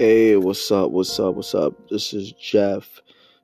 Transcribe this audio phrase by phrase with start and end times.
[0.00, 0.92] Hey, what's up?
[0.92, 1.34] What's up?
[1.34, 1.74] What's up?
[1.90, 3.02] This is Jeff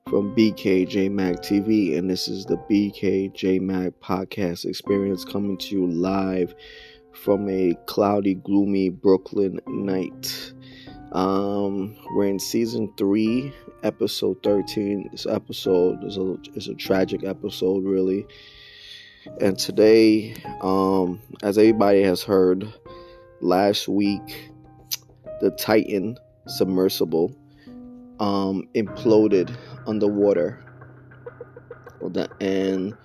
[0.09, 5.85] from BKJ Mac TV, and this is the BKJ Mac podcast experience coming to you
[5.85, 6.55] live
[7.13, 10.51] from a cloudy, gloomy Brooklyn night.
[11.11, 13.53] Um, we're in season three,
[13.83, 15.09] episode thirteen.
[15.11, 18.25] This episode is a is a tragic episode, really.
[19.39, 22.67] And today, um, as everybody has heard,
[23.41, 24.49] last week
[25.39, 27.35] the Titan submersible
[28.19, 29.55] um, imploded
[29.85, 30.63] underwater.
[32.39, 32.95] And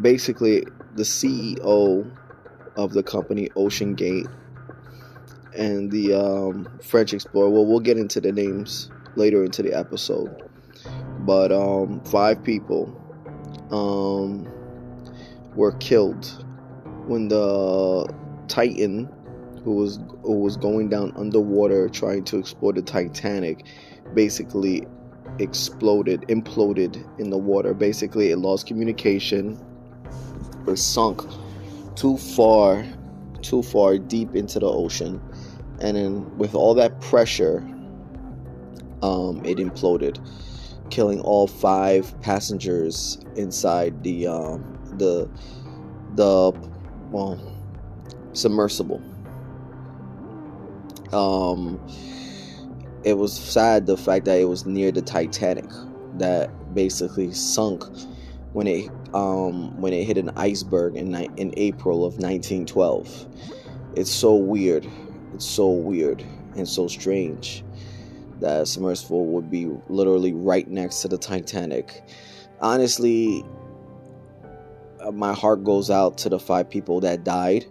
[0.00, 2.10] basically, the CEO
[2.76, 4.30] of the company OceanGate
[5.56, 7.50] and the um, French explorer.
[7.50, 10.42] Well, we'll get into the names later into the episode.
[11.20, 12.92] But um, five people
[13.70, 14.46] um,
[15.54, 16.44] were killed
[17.06, 18.12] when the
[18.48, 19.08] Titan
[19.66, 23.66] who was who was going down underwater trying to explore the Titanic
[24.14, 24.86] basically
[25.40, 27.74] exploded, imploded in the water.
[27.74, 29.60] Basically, it lost communication.
[30.68, 31.20] It sunk
[31.96, 32.86] too far,
[33.42, 35.20] too far deep into the ocean,
[35.80, 37.58] and then with all that pressure,
[39.02, 40.24] um, it imploded,
[40.90, 45.28] killing all five passengers inside the um, the
[46.14, 46.52] the
[47.10, 47.40] well
[48.32, 49.02] submersible.
[51.16, 51.80] Um,
[53.02, 55.64] it was sad the fact that it was near the Titanic
[56.18, 57.84] that basically sunk
[58.52, 63.26] when it um, when it hit an iceberg in in April of 1912.
[63.94, 64.86] It's so weird.
[65.32, 66.22] It's so weird
[66.54, 67.64] and so strange
[68.40, 72.02] that submersible would be literally right next to the Titanic.
[72.60, 73.42] Honestly,
[75.12, 77.64] my heart goes out to the five people that died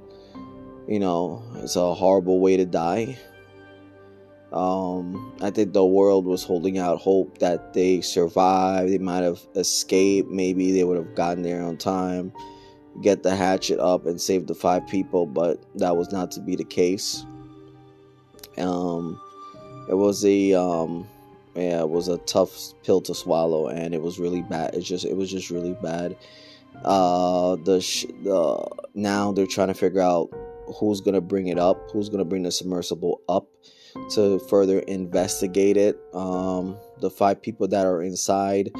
[0.87, 3.17] you know, it's a horrible way to die.
[4.55, 8.89] Um, I think the world was holding out hope that they survived.
[8.89, 10.31] They might have escaped.
[10.31, 12.31] Maybe they would have gotten there on time,
[13.01, 15.25] get the hatchet up, and save the five people.
[15.25, 17.25] But that was not to be the case.
[18.57, 19.19] Um,
[19.89, 21.05] it was a um,
[21.53, 24.73] yeah, it was a tough pill to swallow, and it was really bad.
[24.73, 26.15] It's just it was just really bad.
[26.85, 30.29] Uh, the sh- the now they're trying to figure out
[30.79, 33.49] who's to bring it up, who's to bring the submersible up
[34.11, 35.99] to further investigate it.
[36.13, 38.71] Um, the five people that are inside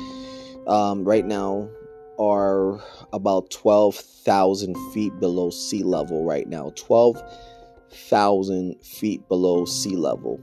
[0.68, 1.70] um, right now
[2.18, 2.80] are
[3.12, 6.72] about 12,000 feet below sea level right now.
[6.76, 10.40] 12,000 feet below sea level.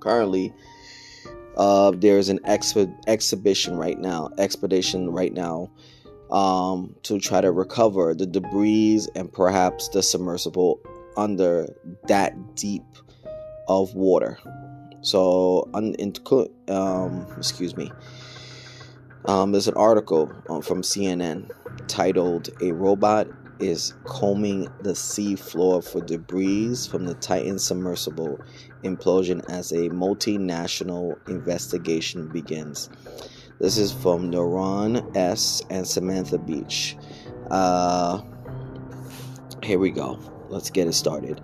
[0.00, 0.52] Currently,
[1.56, 5.70] uh, there's an exp- exhibition right now, expedition right now
[6.30, 10.80] um, to try to recover the debris and perhaps the submersible
[11.16, 11.68] under
[12.08, 12.82] that deep
[13.68, 14.38] of water.
[15.02, 16.12] So, un, in,
[16.68, 17.92] um, excuse me.
[19.26, 21.50] Um, there's an article um, from CNN
[21.88, 23.28] titled "A Robot
[23.58, 28.40] is Combing the Sea Floor for Debris from the Titan Submersible
[28.84, 32.88] Implosion as a Multinational Investigation Begins."
[33.58, 35.62] This is from Nouran S.
[35.70, 36.96] and Samantha Beech.
[37.50, 38.20] Uh,
[39.62, 40.18] here we go.
[40.48, 41.40] Let's get it started.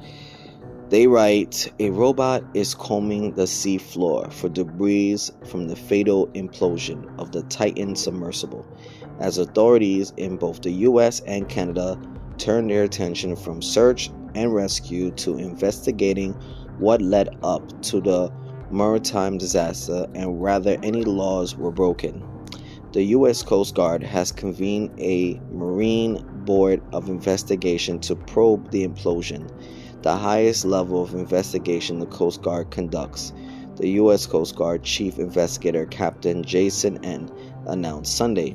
[0.92, 5.16] They write A robot is combing the sea floor for debris
[5.46, 8.66] from the fatal implosion of the Titan submersible
[9.18, 11.98] as authorities in both the US and Canada
[12.36, 16.34] turn their attention from search and rescue to investigating
[16.78, 18.30] what led up to the
[18.70, 22.22] maritime disaster and whether any laws were broken.
[22.92, 23.42] The U.S.
[23.42, 29.50] Coast Guard has convened a Marine Board of Investigation to probe the implosion,
[30.02, 33.32] the highest level of investigation the Coast Guard conducts.
[33.76, 34.26] The U.S.
[34.26, 37.30] Coast Guard Chief Investigator Captain Jason N.
[37.66, 38.54] announced Sunday.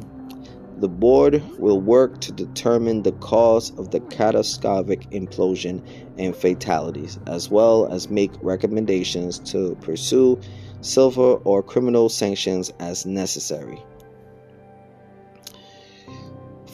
[0.79, 5.81] The board will work to determine the cause of the catastrophic implosion
[6.17, 10.39] and fatalities, as well as make recommendations to pursue
[10.81, 13.81] civil or criminal sanctions as necessary.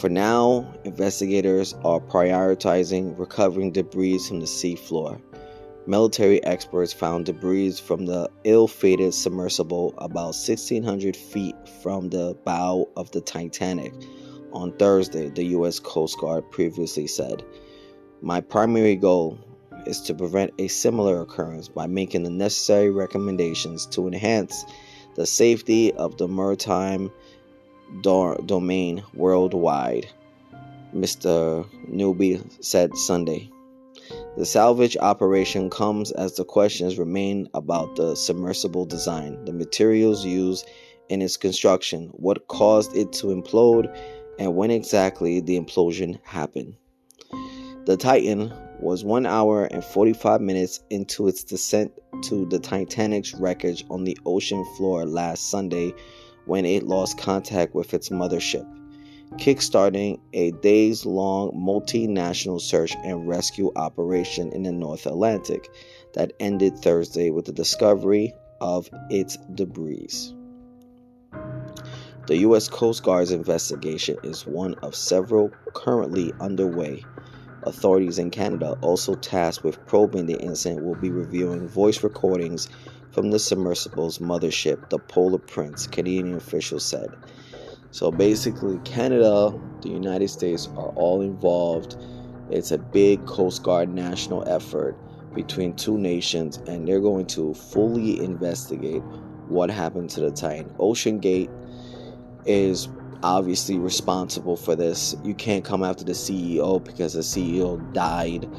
[0.03, 5.21] For now, investigators are prioritizing recovering debris from the seafloor.
[5.87, 12.89] Military experts found debris from the ill fated submersible about 1,600 feet from the bow
[12.97, 13.93] of the Titanic
[14.51, 15.79] on Thursday, the U.S.
[15.79, 17.41] Coast Guard previously said.
[18.21, 19.39] My primary goal
[19.85, 24.65] is to prevent a similar occurrence by making the necessary recommendations to enhance
[25.15, 27.09] the safety of the maritime
[28.01, 30.07] do- domain worldwide,
[30.93, 31.65] Mr.
[31.89, 33.49] Neubauer said Sunday.
[34.37, 40.67] The salvage operation comes as the questions remain about the submersible design, the materials used
[41.09, 43.95] in its construction, what caused it to implode,
[44.39, 46.75] and when exactly the implosion happened.
[47.85, 51.91] The Titan was 1 hour and 45 minutes into its descent
[52.23, 55.93] to the Titanic's wreckage on the ocean floor last Sunday
[56.45, 58.67] when it lost contact with its mothership,
[59.37, 65.69] kickstarting a days long multinational search and rescue operation in the North Atlantic
[66.13, 70.35] that ended Thursday with the discovery of its debris.
[72.25, 72.69] The U.S.
[72.69, 77.03] Coast Guard's investigation is one of several currently underway.
[77.63, 82.69] Authorities in Canada, also tasked with probing the incident, will be reviewing voice recordings
[83.13, 87.09] from the submersible's mothership, the Polar Prince, Canadian officials said.
[87.91, 91.95] So basically, Canada, the United States are all involved.
[92.49, 94.97] It's a big Coast Guard national effort
[95.35, 99.03] between two nations, and they're going to fully investigate
[99.47, 100.69] what happened to the Titan.
[100.79, 101.51] OceanGate
[102.45, 102.89] is
[103.21, 105.15] obviously responsible for this.
[105.23, 108.49] You can't come after the CEO because the CEO died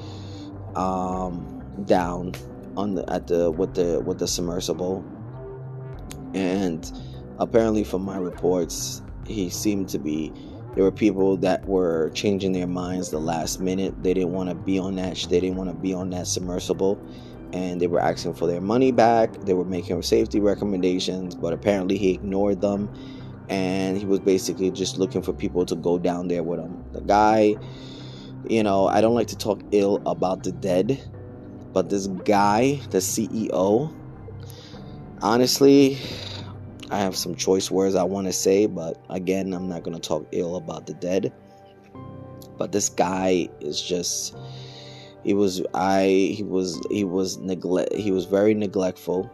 [0.76, 2.34] um, down
[2.76, 5.04] on the at the with the with the submersible,
[6.34, 6.90] and
[7.38, 10.32] apparently from my reports, he seemed to be.
[10.74, 14.02] There were people that were changing their minds the last minute.
[14.02, 15.24] They didn't want to be on that.
[15.30, 17.00] They didn't want to be on that submersible,
[17.52, 19.32] and they were asking for their money back.
[19.42, 22.88] They were making safety recommendations, but apparently he ignored them
[23.48, 26.84] and he was basically just looking for people to go down there with him.
[26.92, 27.56] The guy,
[28.48, 31.00] you know, I don't like to talk ill about the dead,
[31.74, 33.92] but this guy, the CEO,
[35.20, 35.98] honestly,
[36.90, 40.08] I have some choice words I want to say, but again, I'm not going to
[40.08, 41.32] talk ill about the dead.
[42.56, 44.36] But this guy is just
[45.24, 49.28] he was I he was he was neglect he was very neglectful.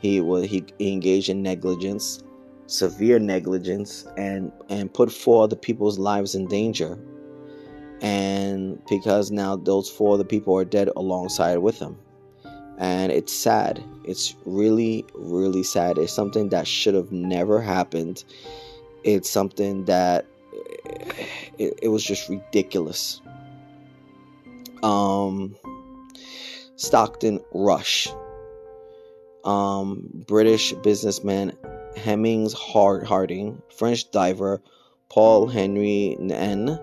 [0.00, 2.24] He was he, he engaged in negligence
[2.66, 6.98] severe negligence and and put four other people's lives in danger
[8.00, 11.96] and because now those four other people are dead alongside with him
[12.78, 13.82] and it's sad.
[14.04, 15.98] It's really really sad.
[15.98, 18.24] It's something that should have never happened.
[19.04, 20.26] It's something that
[21.58, 23.20] it, it was just ridiculous.
[24.82, 25.56] Um
[26.76, 28.08] stockton rush.
[29.44, 31.56] Um british businessman
[31.96, 34.60] Hamish Harding, French diver
[35.08, 36.78] Paul Henri N,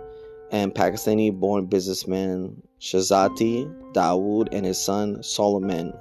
[0.53, 5.97] and Pakistani born businessman Shahzada Dawood and his son Suleman,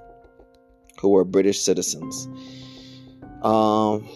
[1.00, 2.28] who were British citizens.
[3.42, 4.06] Um,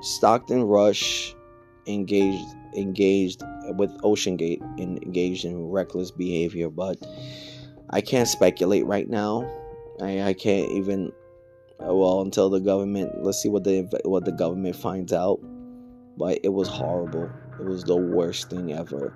[0.00, 1.34] Stockton Rush
[1.86, 2.44] engaged
[2.74, 3.42] engaged
[3.76, 6.96] with OceanGate and engaged in reckless behavior, but
[7.90, 9.48] I can't speculate right now.
[10.00, 11.12] I, I can't even
[11.78, 15.40] well until the government let's see what the what the government finds out
[16.16, 17.28] but it was horrible
[17.62, 19.12] it was the worst thing ever.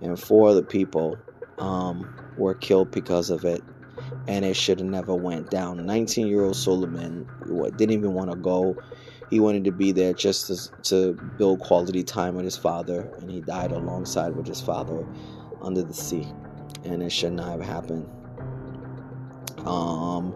[0.00, 1.18] And four other people
[1.58, 3.62] um, were killed because of it.
[4.26, 5.84] And it should have never went down.
[5.84, 7.26] 19 year old Suleman
[7.76, 8.76] didn't even want to go
[9.30, 13.10] he wanted to be there just to, to build quality time with his father.
[13.18, 15.06] And he died alongside with his father
[15.60, 16.26] under the sea.
[16.84, 18.08] And it should not have happened.
[19.66, 20.34] Um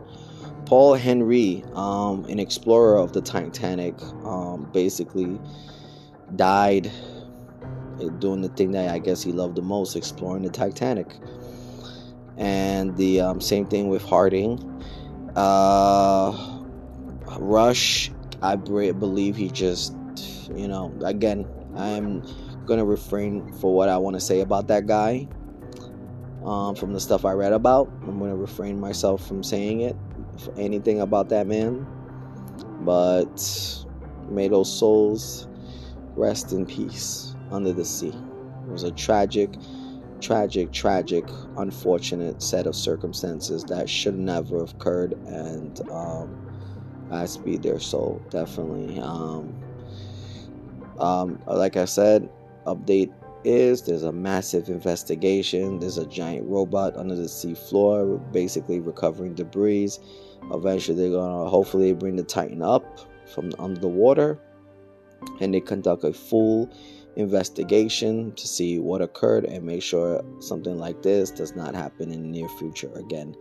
[0.65, 5.39] Paul Henri, um, an explorer of the Titanic, um, basically
[6.37, 6.91] died
[8.19, 11.17] doing the thing that I guess he loved the most, exploring the Titanic.
[12.37, 14.59] And the um, same thing with Harding.
[15.37, 16.61] Uh,
[17.39, 18.11] Rush,
[18.43, 19.95] I believe he just,
[20.55, 21.47] you know, again,
[21.77, 22.23] I'm
[22.67, 25.29] gonna refrain for what I want to say about that guy.
[26.45, 29.97] Um, from the stuff I read about, I'm gonna refrain myself from saying it
[30.57, 31.87] anything about that man.
[32.81, 33.85] But
[34.29, 35.47] may those souls
[36.17, 38.09] rest in peace under the sea.
[38.09, 39.51] It was a tragic,
[40.21, 41.25] tragic, tragic,
[41.59, 46.53] unfortunate set of circumstances that should never have occurred, and um,
[47.11, 48.99] I speed their soul definitely.
[49.01, 49.55] Um,
[50.99, 52.29] um, like I said,
[52.67, 53.13] update
[53.45, 55.81] is there's a massive investigation.
[55.81, 59.91] There's a giant robot under the sea floor, basically recovering debris.
[60.53, 63.01] Eventually, they're gonna hopefully bring the Titan up
[63.33, 64.39] from under the water,
[65.41, 66.71] and they conduct a full
[67.17, 72.23] investigation to see what occurred and make sure something like this does not happen in
[72.23, 73.37] the near future again.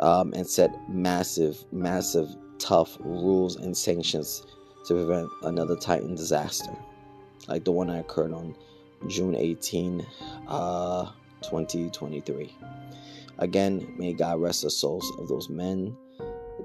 [0.00, 4.44] Um, and set massive, massive, tough rules and sanctions
[4.86, 6.72] to prevent another Titan disaster
[7.48, 8.54] like the one that occurred on
[9.08, 10.06] June 18,
[10.48, 11.10] uh,
[11.42, 12.54] 2023.
[13.38, 15.96] Again, may God rest the souls of those men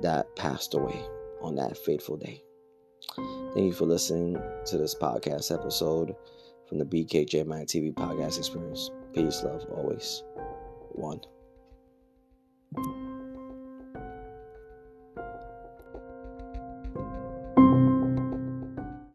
[0.01, 1.01] that passed away
[1.41, 2.43] on that fateful day.
[3.17, 6.15] Thank you for listening to this podcast episode
[6.67, 8.91] from the BKJMI TV podcast experience.
[9.13, 10.23] Peace, love, always.
[10.91, 11.21] One.